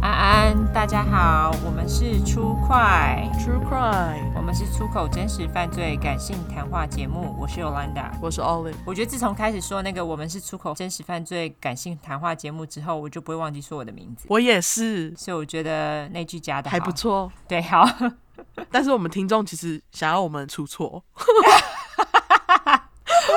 [0.00, 7.36] 安，安安，大家好，我们是出快 True Crime，我们是出口真实犯罪感性谈话节目。
[7.38, 8.74] 我是 Yolanda，我是 Olive。
[8.86, 14.26] 我觉得自从开始说那个我们是出口真实犯罪感性谈话节目之后，我就不会忘记说我的名字。
[14.28, 17.30] 我也是，所以我觉得那句加的还不错。
[17.48, 17.86] 对，好。
[18.70, 21.04] 但是我们听众其实想要我们出错。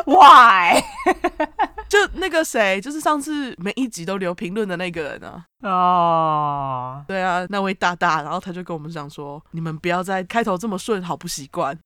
[0.05, 0.81] Why？
[1.95, 5.45] 就那个谁，就是上次每一集都留评论的那个人啊。
[5.61, 7.07] 哦，oh.
[7.07, 11.77] 对啊，那位大大，然后他就跟我们讲说：“你们不要再开头这么顺，好不习惯。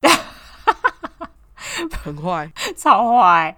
[2.02, 3.56] 很坏，超坏。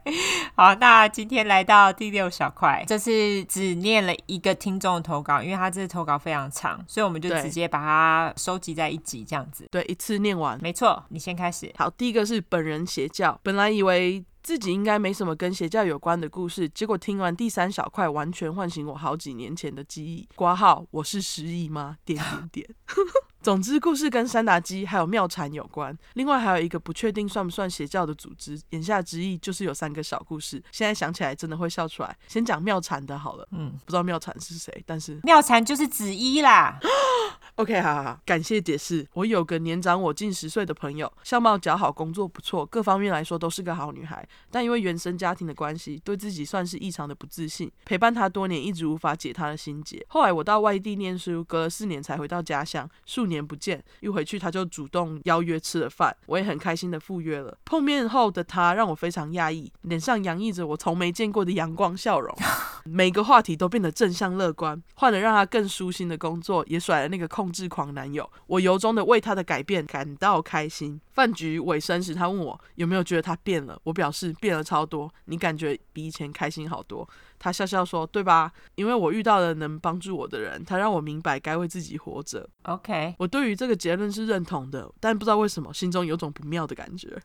[0.54, 9.66] 好，那今天来到第六小块，这次只念了一个听众的投稿，因为他这次投稿非常长，所以我们就直接把它收集在一集这样子。
[9.70, 10.58] 对，一次念完。
[10.60, 11.72] 没错，你先开始。
[11.76, 20.28] 好，第一个是本人邪教，本来以为自己应该没什么跟邪教有关的故事，结果听完第三小块，完全唤醒我好几年前的记忆。
[20.34, 21.96] 挂号，我是失忆吗？
[22.04, 22.68] 点点点。
[23.42, 25.96] 总之，故事跟山达基还有妙禅有关。
[26.14, 28.60] 另外还有一个不确定算不算邪教的组织。
[28.70, 30.62] 言下之意就是有三个小故事。
[30.70, 32.16] 现在想起来真的会笑出来。
[32.28, 33.48] 先讲妙禅的好了。
[33.50, 36.78] 嗯，不知道妙禅是谁，但是妙禅就是子衣啦。
[37.56, 39.06] OK，好好好，感谢解释。
[39.12, 44.26] 我有个年长我近十岁的朋友，相貌姣好，工作不错，各方面来说都是个好女孩。
[44.50, 47.70] 但因为原生家庭的关系，对自己算是异常的不自信。
[47.84, 50.02] 陪伴她多年，一直无法解她的心结。
[50.08, 52.88] 后来我到外地念书，隔了四年才回到家乡。
[53.04, 57.56] 数年不见，一回去他就主动邀约吃了饭，我也很开心的赴约了。
[57.66, 62.34] 碰面后的他让我非常讶异，脸上洋溢着我从没见过的阳光笑容，
[62.86, 64.82] 每个话题都变得正向乐观。
[64.94, 68.30] 换了让他更舒心的工作，也甩了那个控制狂男友。
[68.46, 71.00] 我由衷的为他的改变感到开心。
[71.10, 77.06] 饭局尾声时，他问我有没有觉得他变了，我表示变了超多，你感觉比以前开心好多。
[77.38, 78.52] 他笑笑说：“对吧？
[78.76, 87.20] 因为我遇到了能帮助我的人，他让我明白该为自己活着。” OK，我对于这个结论是认同的，但不知道为什么心中有种不妙的感觉。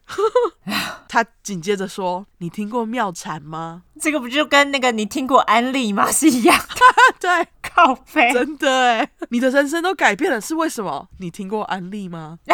[1.07, 3.83] 他紧接着说：“你听过妙禅吗？
[4.01, 6.75] 这个不就跟那个你听过安利吗是一样的？
[7.21, 11.07] 对， 靠北，真的哎，你的人生都改变了，是为什么？
[11.19, 12.39] 你听过安利吗？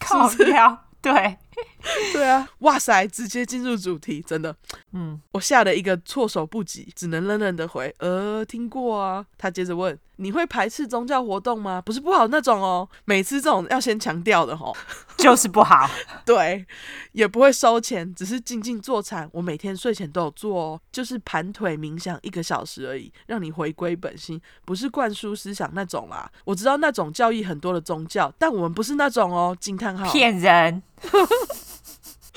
[0.00, 1.38] 靠腰，对。”
[2.12, 4.54] 对啊，哇塞，直接进入主题，真的，
[4.92, 9.24] 嗯，我吓得一个措手不及，只能冷冷的回，呃，听过啊。
[9.38, 11.80] 他接着问，你会排斥宗教活动吗？
[11.80, 14.74] 不是不好那种哦，每次这种要先强调的哦，
[15.18, 15.88] 就是不好。
[16.26, 16.66] 对，
[17.12, 19.28] 也不会收钱，只是静静坐禅。
[19.32, 26.30] 我每天睡前都有做哦，就是盘腿冥想一个小时而已，让你回归本心，不是灌输思想那种啦。
[26.44, 29.56] 我知道那种教义很多的宗教，但我们不是那种哦。
[29.58, 30.82] 惊叹号，骗人。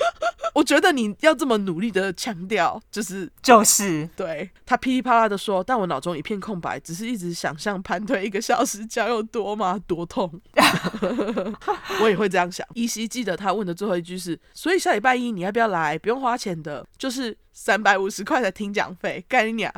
[0.54, 9.80] 我觉得你要这么努力的强调，就是就是对他噼里啪啦的说，但我脑中一片空白，只是一直想象盘腿一个小时脚有多吗？
[9.86, 10.40] 多痛？
[12.02, 12.66] 我也会这样想。
[12.74, 15.98] 依稀记得他问的最后一句是：所以下礼拜一你要不要来？
[15.98, 17.36] 不用花钱的，就是。
[17.62, 19.70] 三百五十块的听讲费，干你娘！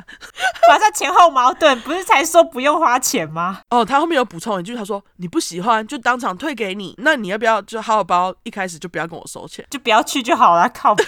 [0.68, 3.62] 马上前后矛盾，不是才说不用花钱吗？
[3.70, 8.32] 哦，他后面有补充一句，他说你不喜欢就当场退给你，那你要不要就好好包？
[8.44, 11.04] 一开始就不要跟我收钱，就不要去就好了，靠背。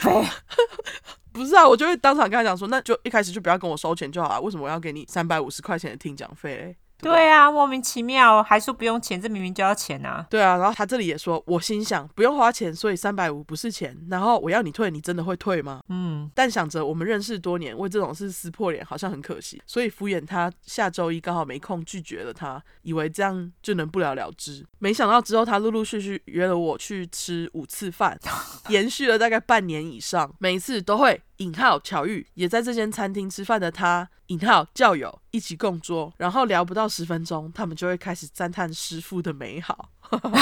[1.32, 6.76] 不是啊，我就会当场跟他讲说，那就一开始就不要跟我收钱就好了，为什么我要给你三百五十块钱的听讲费嘞？
[7.04, 10.26] 对啊，莫名其妙，还说不用钱，这明明就要钱啊！
[10.30, 13.96] 对啊，然后他这里也说，我心想不用花钱，所以三百五不是钱。
[14.10, 15.80] 然后我要你退，你真的会退吗？
[15.88, 20.50] 嗯，但想着我们认识多年，为这种事撕破脸好像很可惜，所以敷衍他。
[20.62, 24.64] 下周一刚好没空，拒绝了他，以为这样就能不了了之。
[24.78, 28.18] 没想到之后他陆陆续续约了我去吃五次饭，
[28.70, 31.20] 延续了大概半年以上，每一次都会。
[31.38, 39.88] 引号巧遇，也在这间餐厅吃饭的他，引号教友一起共桌，然后聊不到十分钟，他们就会开始赞叹师傅的美好，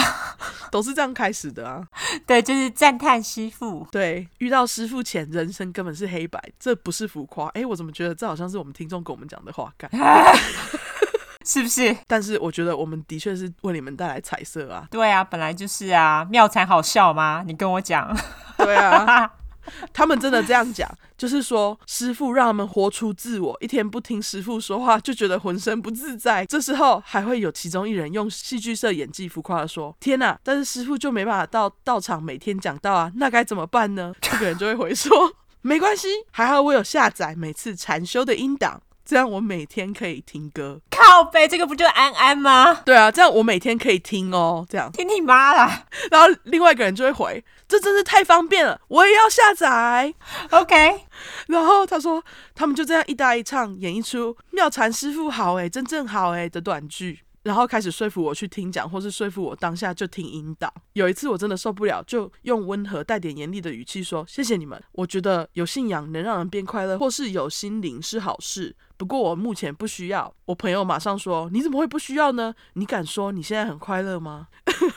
[0.71, 1.87] 都是这样开始的啊。
[2.27, 3.87] 对，就是赞叹师傅。
[3.91, 7.49] 对，遇到师傅前，人生根本是黑白，这不是浮夸。
[7.49, 9.73] 哎，我怎么觉得这好像是我们听众跟我们讲的话？
[9.79, 9.91] 干，
[11.45, 11.97] 是不是？
[12.07, 14.87] 但是我觉得我们的确是为你们带来彩色啊。
[14.91, 16.25] 对啊，本来就是啊。
[16.31, 17.43] 妙才好笑吗？
[17.47, 18.15] 你跟我讲。
[18.59, 19.31] 对啊。
[19.93, 26.45] 他们真的这样讲，就是说师傅让他们活出自我，一天不听师傅说话就觉得浑身不自在。
[26.47, 30.39] 这时候还会有其中一人用戏剧社演技浮夸的说：“天哪！
[30.43, 35.33] 但是师傅就没办法到道场每天讲道啊，那该怎么办呢？”这个人就会回说
[35.63, 40.81] ：“没关系，还好我有下载每次禅修的音档。”这样我每天可以听歌。
[40.89, 42.73] 靠背，这个不就安安吗？
[42.85, 45.87] 对啊，这样我每天可以听哦，这样听你妈啦。
[46.09, 50.13] 然后另外一个人就会回，这真是太方便了，我也要下载。
[50.51, 51.07] OK。
[51.49, 52.23] 然后他说，
[52.55, 57.21] 他们就这样一搭一唱，演一出妙禅师傅好哎，真正好哎的短剧。
[57.43, 60.73] 然后开始说服我去听讲，或是说服我当下就听引导。
[60.93, 68.75] 有一次我真的受不了，就用温和带点严厉的语气说：“谢谢你们，我觉得有信仰能让人变快乐，或是有心灵是好事。
[68.97, 72.55] 不过我目前不需要。”我朋友马上说：“你怎么会不需要呢？
[72.75, 74.49] 你敢说你现在很快乐吗？”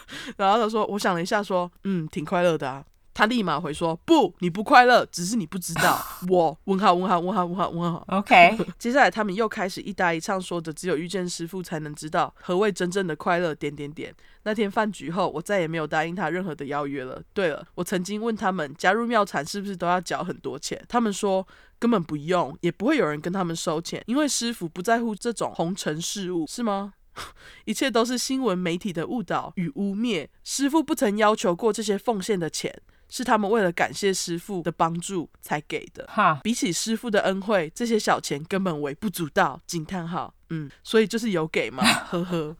[0.37, 5.99] 然后他说：“我想了一下，说，嗯，挺快乐的啊。”他立马回说：“不，你不快乐，只是你不知道。
[6.27, 8.05] ”我问号问号问号问号问号。
[8.09, 13.55] OK， 接下来他们又开始一搭一唱，说着只有遇见师傅才能知道何谓真正的快乐。
[13.55, 14.13] 点点点。
[14.43, 17.21] 那天饭局后，我再也没有答应他任何的邀约了。
[17.33, 20.83] 对了，我曾经问他们加入妙产是不是都要缴很多钱？
[20.89, 21.47] 他们说
[21.79, 26.93] 根本不用，也不会有人跟他们收钱，因为师傅不在乎这种红尘事物，是吗？
[27.63, 30.27] 一切都是新闻媒体的误导与污蔑。
[30.43, 32.81] 师傅不曾要求过这些奉献的钱。
[33.09, 36.05] 是他们为了感谢师傅的帮助才给的。
[36.07, 39.61] 哈，比起师傅的恩惠，这些小钱根本微不足道。
[39.65, 42.55] 惊叹号，嗯，所以就是有给嘛，呵呵。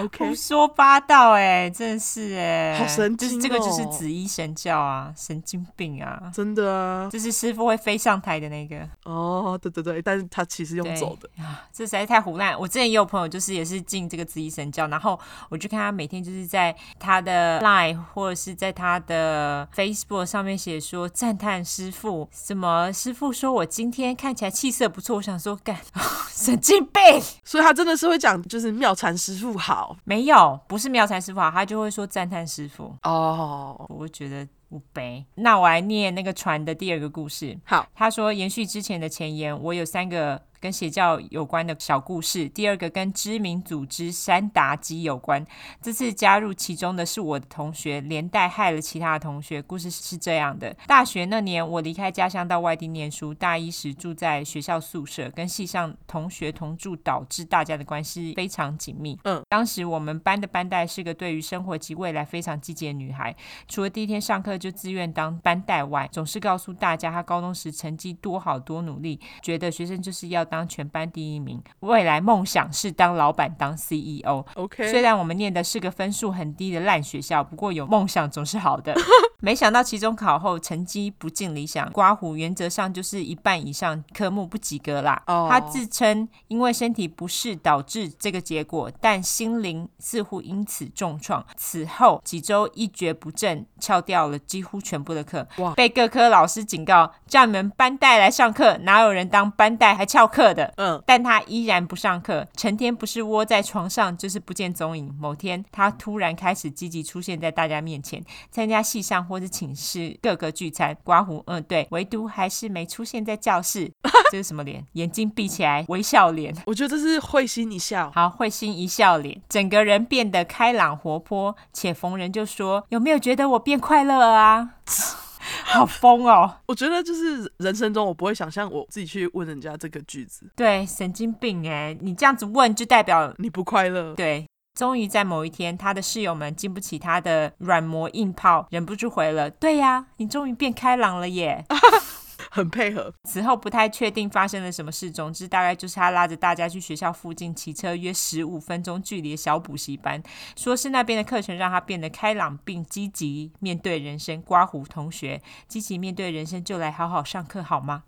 [0.00, 3.40] OK，胡说八道哎，真的是哎，好神经哦！
[3.40, 12.58] 这个就是紫衣神教啊，神经病啊，真的啊，就是师傅会飞上台的那个哦，对对对，但是他其实用走的啊，这实在太胡乱。
[12.58, 15.18] 我之前也有朋友，就是也是进这个紫衣神教，然后
[15.48, 25.78] 我就看他每天就是在他的 Line 或者是在他的 Facebook 上面写说赞叹师傅，什么师傅说我今天看起来气色不错，我想说干
[26.28, 27.02] 神经病，
[27.44, 29.53] 所以他真的是会讲就是妙禅师父。
[29.54, 33.88] 不好，没有，不是妙才师傅好，他就会说赞叹师傅哦，oh.
[33.88, 35.24] 我会觉得不悲。
[35.36, 37.56] 那我来念那个船的第二个故事。
[37.64, 40.42] 好，他说延续之前的前言，我有三个。
[40.64, 42.48] 跟邪教有关的小故事。
[42.48, 45.44] 第二个跟知名组织三达基有关。
[45.82, 49.60] 这次加入其中的是我的同学，连带害了其他的同学。
[49.60, 53.34] 故事是这样的：大学那年，我离开家乡到外地念书。
[53.34, 59.18] 大一时住在学校宿舍，跟系上同学同住，导致大家的关系非常紧密。
[59.24, 63.36] 嗯，当时我们班的班代是个对于生活及未来非常积极的女孩。
[63.68, 70.42] 除了第一天上课就自愿当班代外，总是告诉大家她高中时成绩多好多努力，觉得学生就是要。
[70.54, 74.46] 当全班第一名，未来梦想是当老板、当 CEO。
[74.54, 78.94] OK，虽然我们念的是个分数很低的烂学校，不过有梦想总是好的。
[79.44, 85.22] 没想到期中考后成绩不尽理想，刮胡原则上就是一半以上科目不及格啦。
[85.26, 85.50] Oh.
[85.50, 91.44] 他自称因为身体不适导致这个结果，但心灵似乎因此重创。
[91.56, 95.74] 此后几周一蹶不振，翘掉了几乎全部的课，wow.
[95.74, 100.54] 被各科老师警告，叫你们班带来上课，哪有人当班带还翘课？
[100.54, 105.14] 的，嗯，但他依然不上课，成天不是窝在床上，就是不见踪影。
[105.18, 110.96] 某天，他突然开始积极出现在大家面前，参加系上或是寝室各个聚餐。
[111.04, 113.90] 刮胡，嗯，对，唯独还是没出现在教室。
[114.30, 114.84] 这是什么脸？
[114.92, 116.54] 眼睛闭起来，微笑脸。
[116.66, 118.10] 我觉得这是会心一笑。
[118.14, 124.70] 好，会心一笑脸，整个人变得开朗活泼，且逢人就说：“有没有觉得我变快乐啊？”
[125.64, 126.50] 好疯哦！
[126.66, 130.50] 我觉得就是人生中，我不会想象我自己去问人家这个句子。
[130.56, 131.94] 对，神经病哎！
[132.00, 134.14] 你这样子问，就代表你不快乐。
[134.14, 141.64] 对，终于在某一天，他的室友们经不起他的软磨硬泡，忍不住回了：“对呀，你终于变开朗了耶！”
[142.50, 143.12] 很配合。
[143.24, 150.20] 此后不太确定发生了什么事，总之大概就是他拉着大家去学校附近骑车约十五分钟距离的小补习班，
[150.56, 154.42] 说是那边的课程让他变得开朗并积极面对人生。
[154.42, 158.02] 刮胡同学，积极面对人生就来好好上课好吗？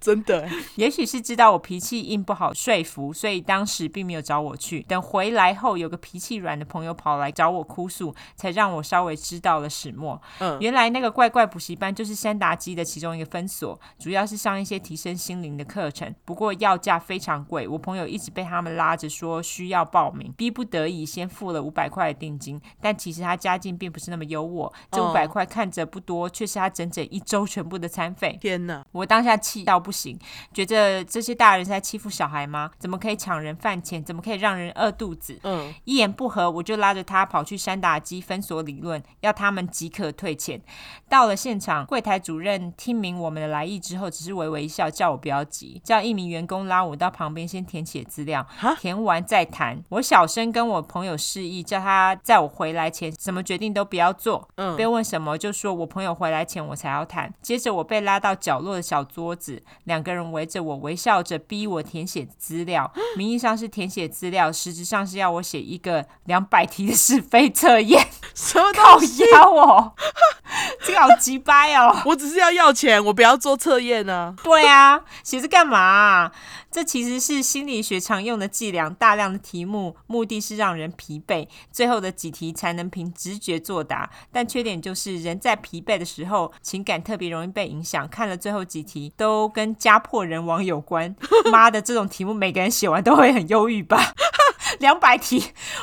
[0.00, 4.80] 真的， 也许是知道我脾气硬不好说服，所以当时并没有找我去。
[4.82, 10.20] 等回来后，有个脾气软的朋友跑来找我哭诉，才让我稍微知道了始末。
[10.38, 17.66] 嗯，原来那个怪怪补习班就是山达基的其中一个分所，主要是上一些提升心灵的课程，不过要价非常贵。
[17.66, 22.60] 我朋友一直被他们拉着说需要报名，逼不得已先付了五百块的定金。
[22.80, 28.38] 但其实他家境并不是那么优渥，这五百块看着不多，却是他整整一周全部的餐费。
[28.40, 28.84] 天哪！
[28.92, 30.18] 我当下气到不行，
[30.52, 32.70] 觉得这些大人是在欺负小孩吗？
[32.78, 34.04] 怎么可以抢人饭钱？
[34.04, 35.40] 怎么可以让人饿肚子？
[35.44, 40.60] 嗯，一言不合我就拉着他跑去山达基分所理论，要他们即刻退钱。
[41.08, 48.46] 到了现场，柜台主任听明我们的来意之后，只是微微一笑，叫我不要急，叫一名员工拉我到旁边先填写资料，
[48.78, 49.82] 填完再谈。
[49.88, 54.46] 我小声跟我朋友示意，叫他在我回来前什么决定都不要做。
[54.56, 57.32] 嗯，被问什么就说我朋友回来前我才要谈。
[57.40, 59.62] 接着我被拉到角落的小桌子。
[59.88, 68.06] 两个人围着我微笑着逼我填写资料， 名义上是填写资料，实质上是要我写一个两百题的是非测验。
[68.34, 69.24] 什么东西？
[69.32, 69.92] 靠腰哦，
[70.86, 71.96] 这个好鸡掰哦！
[72.06, 74.36] 我只是要要钱，我不要做测验呢。
[74.44, 76.32] 对啊，写这干嘛啊？
[76.70, 84.08] 这其实是心理学常用的伎俩，大量的题目，目的是让人疲惫，最后的几题才能凭直觉作答。
[84.30, 88.06] 但缺点就是人在疲惫的时候，情感特别容易被影响。
[88.08, 91.14] 看了最后几题，都跟家破人亡有关。
[91.50, 93.98] 妈的，这种题目每个人写完都会很忧郁吧？
[94.80, 95.42] 两百题，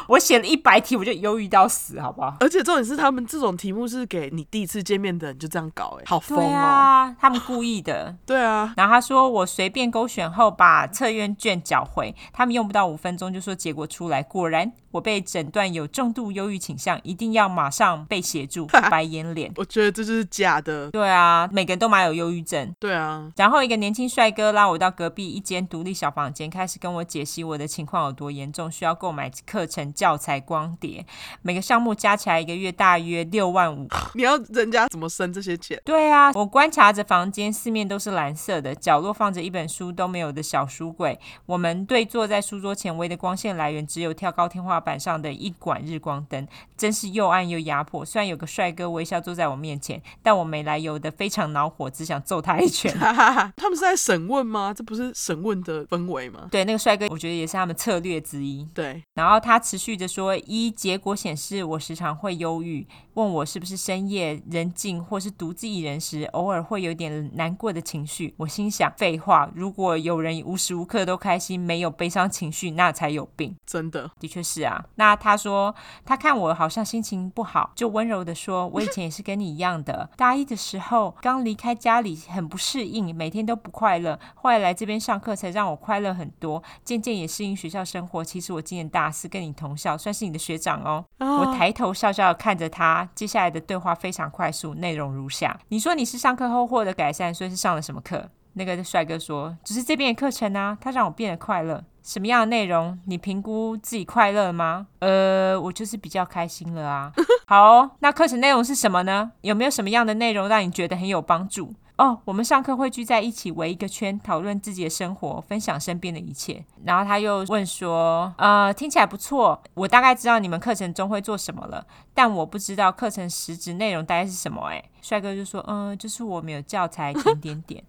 [0.10, 2.38] 我写了一百题，我就忧郁到死，好不好？
[2.40, 8.16] 而且重点是，他们这种题目是给你第一次见面的人就这样搞，哎，好疯啊，他们故意的。
[8.26, 8.74] 对啊。
[8.78, 14.72] 然后他说，我随便勾选后把测验卷缴回，他们用不到五分钟就说结果出来，果然。
[14.96, 18.66] 我被诊断有重度忧郁倾向，一定要马上被协助。
[18.90, 20.90] 白眼脸，我觉得这就是假的。
[20.90, 22.74] 对啊，每个人都蛮有忧郁症。
[22.80, 23.30] 对啊。
[23.36, 31.06] 然后一个年轻帅哥拉我到隔壁一间独立小房间，开始跟我解析我的情况有多严重，需要购买课程、教材、光碟，
[31.42, 33.86] 每个项目加起来一个月大约六万五。
[34.16, 35.78] 你要人家怎么生这些钱？
[35.84, 41.20] 对啊，我观察着房间，四面都是蓝色的，角落放着一本书都没有的小书柜。
[41.46, 48.06] 我们对坐在书桌前，唯一的光线来源只有跳高天花板上的一管日光灯，真是又暗又压迫。
[48.06, 52.94] 虽然有个帅哥微笑坐在我面前，但我没来由的非常恼火，只想揍他一拳。
[53.56, 54.74] 他们是在审问吗？
[54.74, 56.48] 这不是审问的氛围吗？
[56.52, 58.68] 对，那个帅哥，我觉得也是他们策略之一。
[58.74, 62.86] 对，然后他持续着说：一结果显示，我时常会忧郁。
[63.16, 68.34] 问我是不是深夜人静或是独自一人时，偶尔会有点难过的情绪。
[68.38, 73.56] 我心想：废话，如果有人无时无刻都开心，没有悲伤情绪，那才有病。
[73.66, 74.86] 真的，的确是啊。
[74.96, 75.74] 那他说，
[76.06, 84.20] 他看我好像心情不好，就温柔的说：“我以前也是跟你一样的，大一的时候刚离开家里，很不适应，每天都不快乐。
[84.36, 88.22] 后来来这边上课，才让我快乐很多，渐渐也适应学校生活。
[88.22, 93.05] 其实我今年大四，跟你同校，算是你的学长哦。”我抬头笑笑看着他。
[93.14, 98.30] 接下来的对话非常快速，内容如下：你说你是上课后获得改善，所以是上了什么课？
[98.54, 101.84] 那个帅哥说：只是这边的课程啊，它让我变得快乐。
[102.02, 102.98] 什么样的内容？
[103.06, 104.88] 你评估自己快乐吗？
[105.00, 107.12] 呃，我就是比较开心了啊。
[107.48, 109.32] 好哦，那课程内容是什么呢？
[109.42, 111.74] 有没有什么样的内容让你觉得很有帮助？
[111.98, 116.66] 哦，我们上课会聚在一起围一个圈，讨论自己的生活，分享身边的一切。
[116.84, 127.84] 然后他又问说：“呃，听起来不错，我大概知道你们课程中会做什么了，但我不知道课程实质内容大概是什么。”哎，帅哥就说：“嗯、就是我们有教材， 点点点。”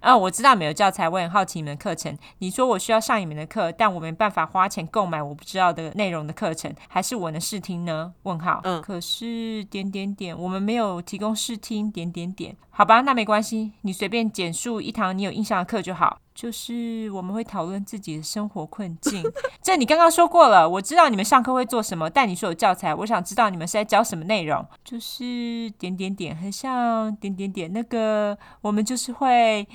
[0.00, 2.16] 啊、哦，我知道没有教材，我很好奇你们的课程。
[2.38, 8.12] 你说我需要上你们的课，但我没办法花钱购买我不知道的内容的课程，还是我能试听呢？
[8.22, 8.60] 问号。
[8.64, 12.56] 嗯，可是点点点，我们没有提供试听，点点点。
[12.70, 16.18] 好吧，那没关系，你随便简述一堂你有印象的课就好。
[16.34, 19.22] 就是我们会讨论自己的生活困境，
[19.60, 20.68] 这你刚刚说过了。
[20.68, 24.64] 我知道你们上课会做什么，但你说有教材，我想知道你们是在教什么内容。
[24.84, 29.66] 就是点点点，很像点点点那个，我们就是会，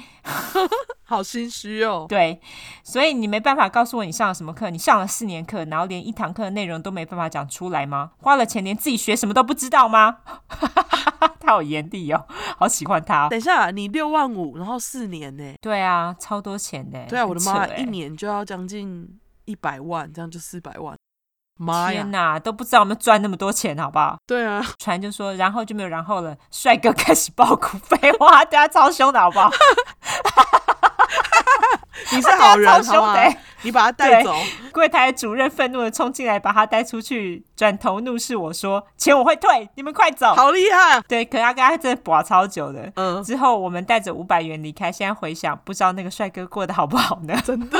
[1.06, 2.06] 好心虚哦。
[2.10, 2.42] 对，
[2.84, 8.12] 所以你没办法告诉我你上了什么课，你上了四年课，然后连一堂课的内容都没办法讲出来吗？
[8.22, 10.18] 花了钱连自己学什么都不知道吗？
[11.40, 12.26] 他好严厉哦，
[12.58, 13.28] 好喜欢他哦。
[13.30, 15.54] 等一下，你六万五，然后四年呢？
[15.62, 17.04] 对啊，超多钱的。
[17.08, 19.08] 对啊，我的妈，一年就要将近
[19.46, 20.96] 一百万，这样就四百万。
[21.90, 24.18] 天哪，都不知道我们赚那么多钱，好不好？
[24.28, 24.64] 对啊。
[24.78, 26.38] 船就说，然后就没有然后了。
[26.52, 29.50] 帅哥开始爆哭，废话，对他超凶的，好不好？
[32.12, 33.16] 你是好人，好吗？
[33.66, 34.34] 你把他带走。
[34.72, 41.02] 柜台主任愤怒的冲进来，把他带出去，转头怒视我说：“钱我会退，你们快走。”好厉害！
[41.08, 42.92] 对，可他跟他真的耍超久的。
[42.96, 43.24] 嗯。
[43.24, 44.92] 之后我们带着五百元离开。
[44.92, 47.36] 现在回想，不知道那个帅哥过得好不好呢？
[47.44, 47.78] 真的，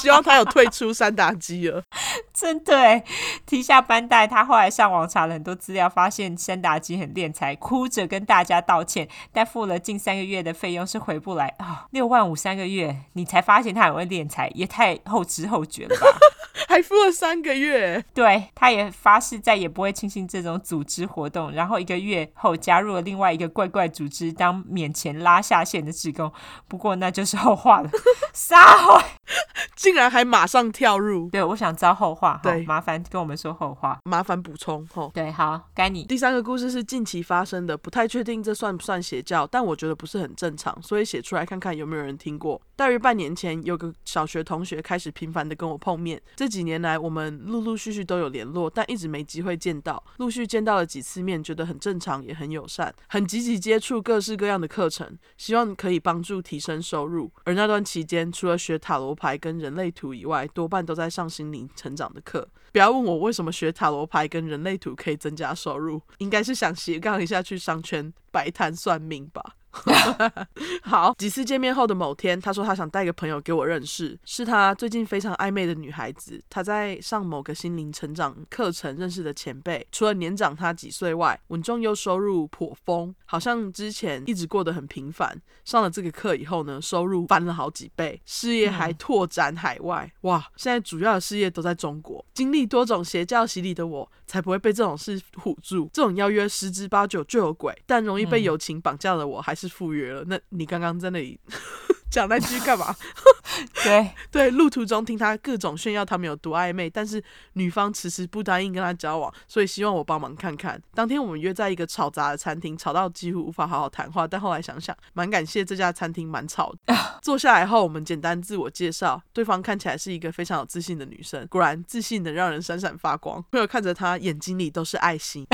[0.00, 1.82] 希望他有退出三打机了。
[2.34, 3.02] 真的，
[3.46, 16.06] 提下班带他，后来上网查了很多资料，发现三打机很敛财，哭着跟大家道歉，但付了近三个月的费用是回不来啊，哦，六万五三个月，你才发现他很会敛财，也太后知后觉了吧？
[16.68, 26.32] 还敷了三个月，对，他也发誓再也不会轻信这种组织活动，然后一个月后加入了另外一个怪怪组织，当免钱拉下线的职工。
[26.66, 27.90] 不过那就是后话了，
[28.32, 29.02] 撒谎，
[29.76, 31.28] 竟然还马上跳入。
[31.30, 34.84] 对，我想知道后话，对，麻烦跟我们说后话，麻烦补充。
[34.92, 36.04] 吼，对，好，该你。
[36.04, 42.60] 第三个故事是近期发生的，不太确定这算不算邪教，但我觉得不是很正常，所以写出来看看有没有人听过。
[42.76, 50.02] 大约半年前，有个小学同学开始频繁的跟我碰面，这几年来，我们陆陆续续都有联络，但一直没机会见到。
[50.16, 57.30] 陆续见到了几次面，觉得很正常，也很友善，很积极接触各式各样的课程，希望可以帮助提升收入。
[57.44, 62.48] 而那段期间，除了学塔罗牌跟人类图以外，多半都在上心灵成长的课。
[62.72, 69.53] 不要问我为什么学塔罗牌跟人类图可以增加收入，应该是想斜杠一下去商圈摆摊算命吧。
[70.82, 76.40] 好，几次见面后的某天，他说他想带个朋友给我认识，是他最近非常暧昧的女孩子。
[76.48, 85.36] 他在上某个心灵成长课程认识的前辈，除了年长他几岁外，稳重又收入颇丰，好像之前一直过得很平凡。
[85.64, 90.10] 上了这个课以后呢，收入翻了好几倍，事业还拓展海外。
[90.20, 92.24] 哇，现在主要的事业都在中国。
[92.32, 95.90] 经历多种邪教洗礼的我，才不会被这种事唬住。
[95.92, 99.63] 这种邀约十之八九就有鬼，但容易被友情绑架的我，还是。
[99.68, 101.38] 是赴约了，那你刚刚在那里
[102.10, 102.94] 讲那句干嘛？
[103.82, 107.22] 对 对，路途中听他各种炫耀他们有多暧昧，但是
[107.54, 110.80] 女方迟迟不答应跟他交往，所以希望我帮忙看看。
[110.92, 114.26] 当天我们约在一个吵杂的餐厅，吵到几乎无法好好谈话。
[114.26, 116.94] 但后来想想，蛮感谢这家餐厅蛮吵的。
[117.22, 123.42] 坐下来后，我们简单自我介绍，对方看起来是一个非常有自信的女生，果然自信的让人闪闪发光。
[123.50, 125.46] 朋友看着她，眼睛里都是爱心。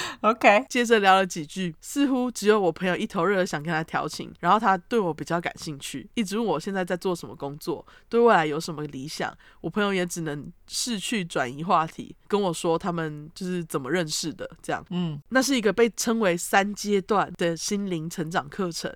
[0.22, 9.36] OK，接着聊了几句，似乎只有我朋友一头热想跟他调情，然后他对我比较感兴趣，一直问我现在在做什么工作，对未来有什么理想。
[9.60, 14.84] 我朋友也只能是去转移话题，跟我说他们就是怎么认识的，这样。
[14.90, 18.94] 嗯，那是一个被称为三阶段的心灵成长课程。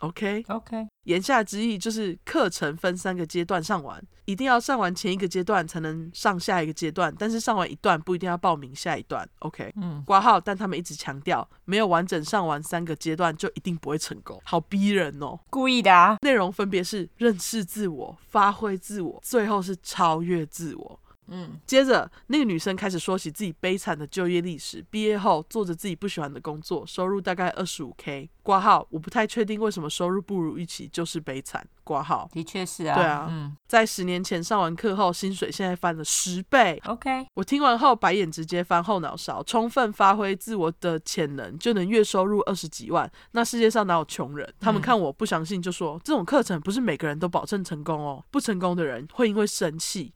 [0.00, 0.44] OK，OK，Okay?
[0.44, 0.88] Okay.
[1.04, 9.28] 言下之意就是课程分三个阶段上完，一定要上完前一个阶段才能上下一个阶段，但是上完一段不一定要报名下一段。
[9.40, 16.18] OK，嗯，挂号，但他们一直强调没有完整上完三个阶段就一定不会成功，好逼人哦，故意的啊。
[16.20, 21.00] 内容分别是认识自我、发挥自我，最后是超越自我。
[21.30, 28.30] 嗯，接着那个女生开始说起自己悲惨的就业历史，毕业后做着自己不喜欢的工作，收入大概二十五 K。
[28.42, 31.66] 挂号，我不太确定为什么收入不如预期，就是悲惨。
[31.84, 36.80] 挂号，的确是啊，对啊，嗯，在十年前上完课后，薪水现在翻了十倍。
[36.86, 43.10] OK，我听完后白眼直接翻后脑勺，充分发挥自我的潜能，就能月收入二十几万。
[43.32, 44.50] 那世界上哪有穷人？
[44.58, 50.12] 他们看我不相信，就说这种课程不是每个人都保证成功哦，不成功的人会因为生气。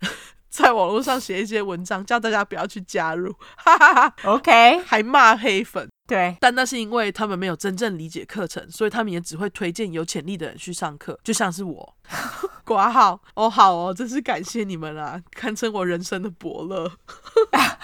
[0.53, 4.15] 在网络上写一些文章，叫大家不要去加入，哈哈哈。
[4.25, 11.97] OK，还骂黑粉，对，但那是因为他们没有真正理解课程，所以他们也只会推荐有潜力的人去上课，就像是我，
[12.65, 13.19] 挂号。
[13.35, 16.93] 哦，好哦，真是感谢你们啦，堪称我人生的伯乐。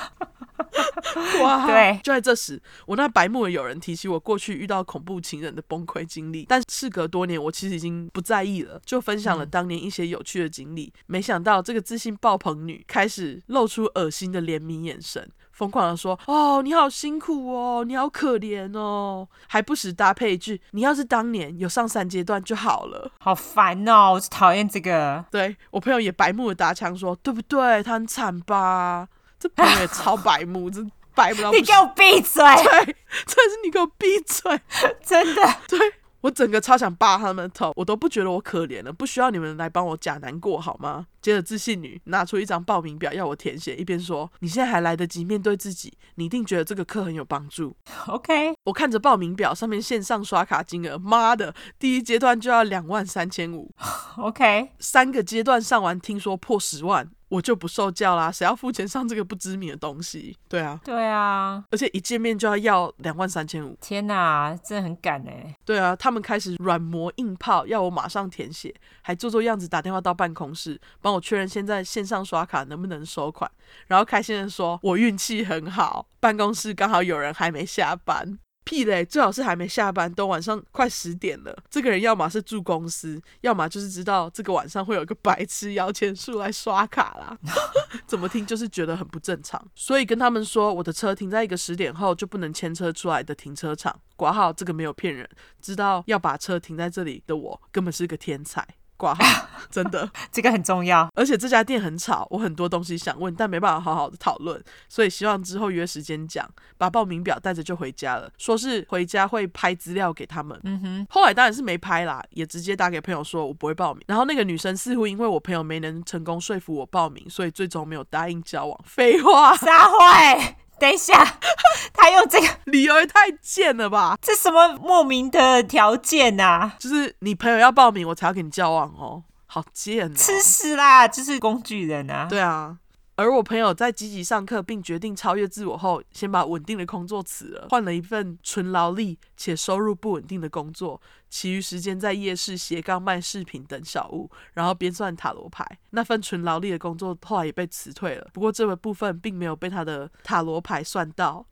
[1.43, 1.67] 哇！
[1.67, 10.93] 对，就在这时，我那白目的友人提起我过去遇到恐怖情人的崩溃经历，但事隔多年，我其实已经不在意了，就分享了当年一些有趣的经历。
[10.97, 25.25] 嗯、没想到这个自信爆棚女开始露出恶心的怜悯眼神，疯狂的说：“哦，你好辛苦哦，你好可怜哦。”还不时搭配一句：“你要是当年有上三阶段就好了。”好烦哦，我讨厌这个。
[25.31, 27.83] 对，我朋友也白目的打枪说：“对不对？
[27.83, 29.09] 他很惨吧？”
[29.41, 30.85] 这朋友也超白目， 这
[31.19, 31.51] 白不到。
[31.51, 32.45] 你给我闭嘴！
[32.63, 32.85] 对，
[33.27, 34.61] 真是你给我闭嘴！
[35.05, 35.79] 真的，对，
[36.21, 41.07] 我整个超想扒他们的头，我都不觉得我可怜了，不需要你们来帮我假难过好吗？
[41.21, 47.77] 接着自信女拿出一张报名表要我填写，一边说：“你现在还来得及面对自己，你一定觉得这个课很有帮助。”
[48.07, 53.75] OK，我看着报名表上面线上刷卡金额，妈的，第一阶段就要两万三千五。
[54.17, 57.11] OK，三个阶段上完，听说破十万。
[57.29, 60.37] 我就不受教啦，谁要付钱上这个不知名的东西？
[60.49, 65.55] 对啊，对啊，而且一见面就要要两万三千五，天哪，真的很赶哎。
[65.65, 73.51] 对啊，他们开始软磨硬泡，要我马上填写，还做做样子打电话到办公室帮我确认现在线上刷卡能不能收款，
[73.87, 78.39] 然后开心的说我运气很好，办公室刚好有人还没下班。
[78.69, 79.03] 屁嘞！
[79.03, 81.57] 最好是还没下班，都晚上快十点了。
[81.71, 87.39] 这个人要么是住公司，要么就是知道这个晚上会有个白痴摇钱树来刷卡啦。
[88.07, 93.99] 怎么听就是觉得很不正常，所以跟他们说我的车停在一个十点后就不能牵车出来的停车场。
[94.17, 95.27] 挂号，这个没有骗人，
[95.63, 98.67] 知道要把车停在这里的我根本是个天才。
[98.99, 101.09] 挂号，真的， 这个很重要。
[101.15, 106.47] 而且这家店很吵，我很多东西想问，但没办法好好的讨论，所以希望之后约时间讲。
[106.77, 110.59] 把报名表带着就回家了，说是回家会拍资料给他们。
[110.65, 114.05] 嗯哼，后来当然是没拍啦，也直接打给朋友说我不会报名。
[114.07, 118.81] 然后那个女生似乎因为我朋友没能成功说服我报名，所以最终没有答应交往。
[118.85, 120.55] 废话，撒谎。
[120.79, 121.15] 等一下，
[121.93, 124.17] 他用这个 理由也太贱了吧？
[124.23, 126.75] 这什么莫名的条件啊？
[126.79, 129.23] 就是你朋友要报名，我才要跟你交往哦。
[129.47, 130.15] 好贱哦！
[130.15, 132.27] 吃屎啦，就是工具人啊。
[132.29, 132.77] 对啊。
[133.19, 145.67] 而我朋友在积极上课并决定超越自我后，先把稳定的工作辞了，换了一份纯劳力且收入不稳定的工作，其余时间在夜市斜杠卖饰品等小物，然后边算塔罗牌。
[145.91, 151.45] 那份纯劳力的工作后来也被辞退了，不过这个部分并没有被他的塔罗牌算到，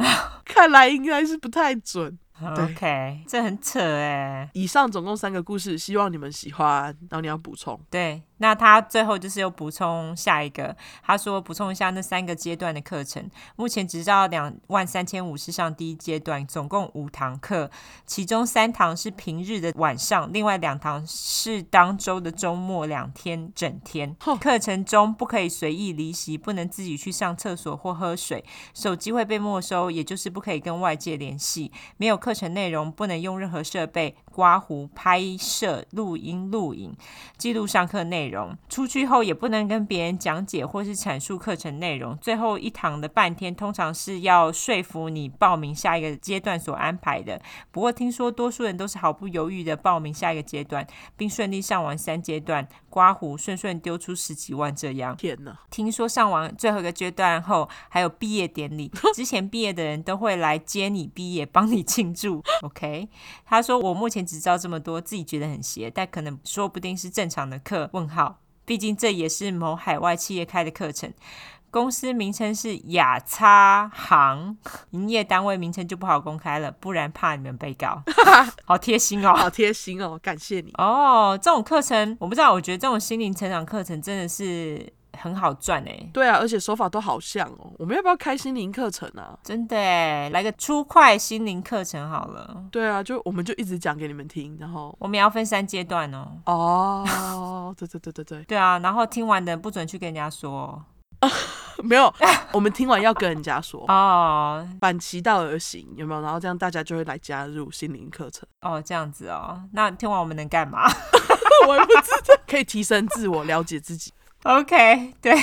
[0.44, 2.18] 看来应该是不太准。
[2.42, 4.50] OK，这很扯哎。
[4.54, 6.86] 以上总共三个故事，希望你们喜欢。
[7.08, 7.80] 然后你要补充。
[7.88, 13.26] 对，那他最后就是又补充下一个，他说补充一下那三个阶段的课程，
[13.56, 17.70] 目前只知道两万三千五是上第一阶段，总共五堂课，
[18.04, 24.14] 其中三堂是平日的晚上，另外两堂是当周的周末两天整天。
[24.38, 32.14] 课程中不可以随意离席，不能自己去上厕所或喝水，手机会被没收，也就是不可以跟外界联系，没有。
[32.24, 36.92] 课程内容不能用任何设备刮胡、拍摄、录音、录影、
[37.38, 38.56] 记录上课内容。
[38.68, 42.18] 出去后也不能跟别人讲解或是阐述课程内容。
[42.18, 47.40] 最后一堂的半天，通常是要说服你报名下一个阶段所安排的。
[47.70, 50.84] 不过听说多数人都是毫不犹豫的报名下一个阶段，
[51.16, 55.16] 并顺利上完三阶段，刮胡顺顺丢出十几万这样。
[55.16, 55.58] 天哪！
[55.68, 62.14] 听说上完最后一个阶段后，还有毕业典礼， 之前毕业的人都会来接你毕业，帮你庆。
[62.14, 63.08] 祝 OK，
[63.44, 67.90] 他说我目前只知道这么多，自己觉得很邪，但可能说不定是正常的课。
[67.92, 71.12] 问号，毕竟这也是某海外企业开的课程，
[71.74, 74.56] 公司名称是雅差行，
[74.90, 78.00] 营业单位名称就不好公开了，不然怕你们被告。
[78.64, 81.36] 好贴心哦，好贴心哦，感谢你哦。
[81.42, 84.92] 这种课程我不知道，我觉得这种心灵成长课程真的是。
[85.16, 87.72] 很好赚哎，对啊，而且手法都好像哦。
[87.78, 89.38] 我们要不要开心灵课程啊？
[89.44, 92.64] 真的哎，来个初快心灵课程好了。
[92.72, 96.32] 对啊，就我们就一直讲给你们听，然后我们要分三阶段哦。
[96.46, 100.82] 哦，对对对对对，对啊，然后听完的不准去跟人家说。
[101.82, 102.12] 没有，
[102.52, 106.20] 我们听完要跟人家说哦，反其道而行，有没有？
[106.20, 109.60] 然后这样大家就会来加入心灵课程哦，这样子哦。
[109.72, 110.88] 那听完我们能干嘛？
[111.66, 114.12] 我也不知道，可以提升自我，了解自己。
[114.44, 115.34] OK，对，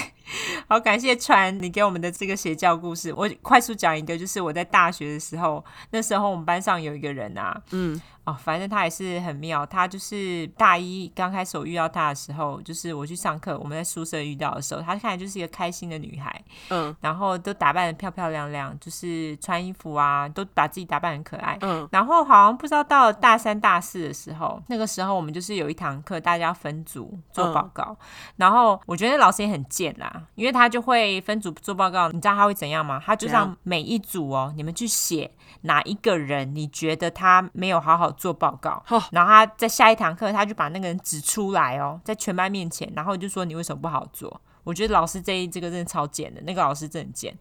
[0.67, 3.11] 好，感谢传你给我们的这个邪教故事。
[3.11, 7.99] 我快速讲一个，就是我在大学的时候，那时候我们班上有一个人啊，嗯。
[8.23, 9.65] 哦，反正他也是很妙。
[9.65, 21.87] 他就是大一刚开始我遇到他的时候，就是我去上课，我们在宿舍遇到的时候，她看起来就是一个开心的女孩，嗯，然后都打扮得漂漂亮亮，就是穿衣服啊，都把自己打扮很可爱，嗯。
[21.91, 27.97] 然后好像不知道到了大三、大四的时候，那个时候我们就是有一堂课，大家分组做报告，嗯、
[28.37, 33.01] 然后我觉得老师也很贱啦，因为他就会分组做报告，你知道他会怎样吗？
[33.03, 38.11] 他就让每一组哦，你们去写哪一个人，你觉得他没有好好。
[38.21, 44.39] 做报告，然后他在下一堂课，他就把那个人指出来哦，在全班面前，然后就说你为什么不好做？
[44.63, 47.35] 我觉得老师这一这个真的超贱的，那个老师真的很贱。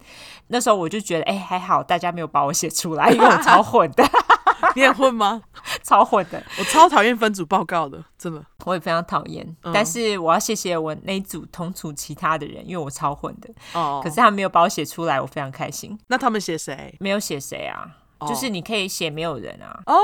[0.47, 4.03] 那时候我就觉得，哎，还好大家没有把我写出来，因为我 超混的。
[4.75, 5.41] 你也混吗？
[5.83, 8.43] 超混的，我超讨厌分组报告的，真的。
[8.65, 13.53] 我也非常讨厌，嗯、但是我要谢谢我那一组同组其他的人，因为我超混的。
[13.73, 13.99] 哦。
[14.03, 15.99] 可是他没有把我写出来，我非常开心。
[16.07, 16.95] 那他们写谁？
[16.99, 17.97] 没有写谁啊？
[18.21, 19.81] 哦、就是你可以写没有人啊。
[19.85, 19.95] 哦。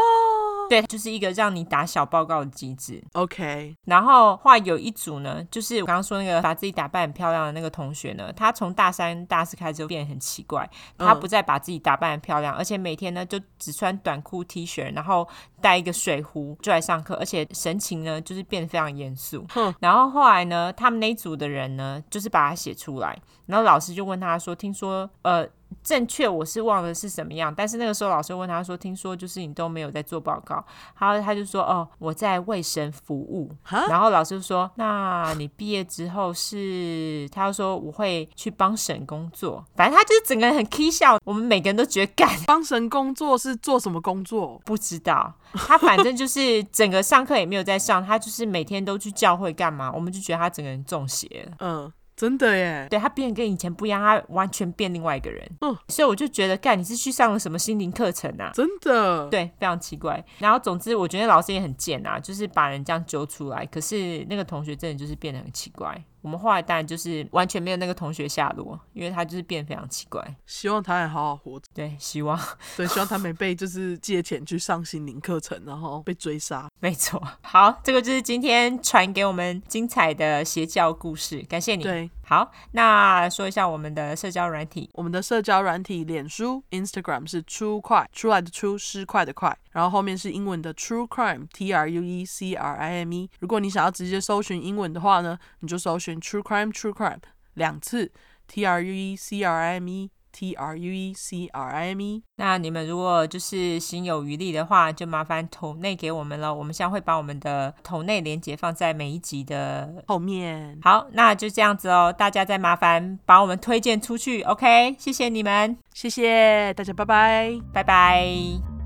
[0.70, 3.02] 对，就是一个让你打小报告的机制。
[3.14, 15.26] OK，然后后来有一组呢，就是我刚刚说那个把自己打扮很漂亮的那个同学呢，他从大三、大四开始就变得很奇怪，他不再把自己打扮很漂亮，嗯、而且每天呢就只穿短裤、T 恤，然后
[15.62, 19.46] 带一个水壶就来上课，而且神情呢就是变得非常严肃。
[19.54, 25.48] 哼然后后来呢，他们那一组的人呢，就是把他写出来，然后老师就问他说：“听说呃。”
[25.84, 30.64] 正确我是忘了是什么样，但是那个时候老师问他说：“听说就是你都没有在做报告。”
[31.00, 33.50] 然后他就说：“哦，我在为神服务。”
[33.90, 44.62] 然后老师说：“那你毕业之后是？”他就说：“我会去帮神工作。”反正他就是整个人很起笑，我们每个人都觉得干帮神工作是做什么工作？
[44.66, 45.34] 不知道。
[45.54, 49.92] 他反正就是整个上课也没有在上，他就是每天都去教会干嘛？
[49.94, 51.56] 我们就觉得他整个人中邪了。
[51.60, 51.92] 嗯。
[52.18, 55.48] 真的耶，对，他变跟以前不一样，他完全变另外一个人。
[55.62, 58.50] 嗯，所以我就觉得，干，你是去上了什么心灵课程啊？
[58.56, 60.26] 真的，对，非常奇怪。
[60.40, 63.64] 然后总之，我觉得老师也很贱啊，就是把人这样揪出来。
[63.68, 66.04] 可是那个同学真的就是变得很奇怪。
[66.28, 70.22] 我们后来当然就是完全没有那个同学下落，因为他就是变得非常奇怪。
[70.46, 71.66] 希望他还好好活着。
[71.74, 72.38] 对，希望。
[72.76, 76.70] 对，希望他没被就是借钱去上心灵课程，然后被追杀。
[76.82, 77.26] 没错。
[77.44, 81.84] 好，这个就是今天传给我们精彩的邪教故事，感谢你。
[81.84, 82.12] 对。
[82.26, 84.90] 好，那说一下我们的社交软体。
[84.92, 93.30] 我们的社交软体，脸书、Instagram 是 True 快，出来的出，失快的快，然后后面是英文的 True Crime，T R U E C R I M E。
[93.40, 97.22] 如果你想要直接搜寻英文的话呢，你就搜寻 True Crime True Crime
[97.54, 98.12] 两次
[98.48, 100.12] ，T R U E C R I M E。
[100.30, 102.22] T R U E C R I M E。
[102.36, 106.54] 那你们如果就是心有余力的话，就麻烦投内给我们了。
[106.54, 110.78] 我们现在会把我们的投内连结放在每一集的后面。
[110.84, 112.14] 好，那就这样子哦。
[112.16, 114.96] 大家再麻烦把我们推荐出去，OK？
[115.00, 118.77] 谢谢你们，谢谢大家，拜拜，拜拜。